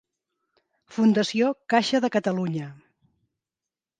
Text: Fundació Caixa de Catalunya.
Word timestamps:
Fundació 0.95 1.51
Caixa 1.75 2.01
de 2.05 2.11
Catalunya. 2.17 2.71